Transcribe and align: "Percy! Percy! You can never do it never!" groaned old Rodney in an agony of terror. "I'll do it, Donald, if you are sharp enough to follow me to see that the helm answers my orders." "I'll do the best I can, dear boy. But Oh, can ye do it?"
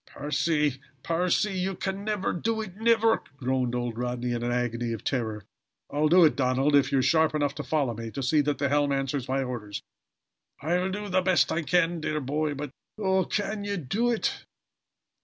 "Percy! 0.07 0.81
Percy! 1.03 1.59
You 1.59 1.75
can 1.75 2.03
never 2.03 2.33
do 2.33 2.59
it 2.59 2.75
never!" 2.75 3.21
groaned 3.37 3.75
old 3.75 3.99
Rodney 3.99 4.31
in 4.31 4.41
an 4.41 4.51
agony 4.51 4.93
of 4.93 5.03
terror. 5.03 5.43
"I'll 5.91 6.07
do 6.09 6.25
it, 6.25 6.35
Donald, 6.35 6.75
if 6.75 6.91
you 6.91 6.97
are 6.97 7.01
sharp 7.03 7.35
enough 7.35 7.53
to 7.53 7.63
follow 7.63 7.93
me 7.93 8.09
to 8.09 8.23
see 8.23 8.41
that 8.41 8.57
the 8.57 8.67
helm 8.67 8.91
answers 8.91 9.29
my 9.29 9.43
orders." 9.43 9.83
"I'll 10.59 10.89
do 10.89 11.07
the 11.07 11.21
best 11.21 11.51
I 11.51 11.61
can, 11.61 12.01
dear 12.01 12.19
boy. 12.19 12.55
But 12.55 12.71
Oh, 12.97 13.25
can 13.25 13.63
ye 13.63 13.77
do 13.77 14.09
it?" 14.09 14.43